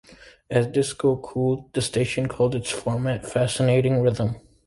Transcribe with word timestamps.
As 0.49 0.65
disco 0.65 1.15
cooled, 1.17 1.71
the 1.73 1.81
station 1.83 2.27
called 2.27 2.55
its 2.55 2.71
format 2.71 3.21
Fascinatin' 3.21 4.01
Rhythm. 4.01 4.37